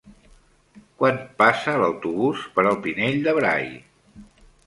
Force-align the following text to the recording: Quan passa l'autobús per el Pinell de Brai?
Quan 1.01 1.19
passa 1.41 1.75
l'autobús 1.83 2.47
per 2.57 2.65
el 2.71 2.81
Pinell 2.87 3.19
de 3.27 3.35
Brai? 3.41 3.69